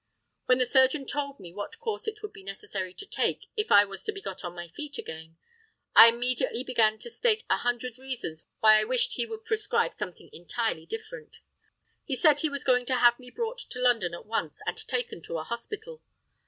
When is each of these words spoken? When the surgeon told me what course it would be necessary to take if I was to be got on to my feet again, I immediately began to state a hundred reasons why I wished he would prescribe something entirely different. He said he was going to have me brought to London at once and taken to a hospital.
When 0.47 0.57
the 0.57 0.65
surgeon 0.65 1.05
told 1.05 1.39
me 1.39 1.53
what 1.53 1.77
course 1.77 2.07
it 2.07 2.23
would 2.23 2.33
be 2.33 2.41
necessary 2.41 2.91
to 2.95 3.05
take 3.05 3.45
if 3.55 3.71
I 3.71 3.85
was 3.85 4.03
to 4.05 4.11
be 4.11 4.19
got 4.19 4.43
on 4.43 4.53
to 4.53 4.55
my 4.55 4.67
feet 4.69 4.97
again, 4.97 5.37
I 5.95 6.07
immediately 6.09 6.63
began 6.63 6.97
to 6.97 7.09
state 7.11 7.43
a 7.51 7.57
hundred 7.57 7.99
reasons 7.99 8.47
why 8.61 8.79
I 8.79 8.83
wished 8.83 9.13
he 9.13 9.27
would 9.27 9.45
prescribe 9.45 9.93
something 9.93 10.31
entirely 10.33 10.87
different. 10.87 11.35
He 12.03 12.15
said 12.15 12.39
he 12.39 12.49
was 12.49 12.63
going 12.63 12.87
to 12.87 12.95
have 12.95 13.19
me 13.19 13.29
brought 13.29 13.59
to 13.59 13.79
London 13.79 14.15
at 14.15 14.25
once 14.25 14.59
and 14.65 14.77
taken 14.87 15.21
to 15.21 15.37
a 15.37 15.43
hospital. 15.43 16.01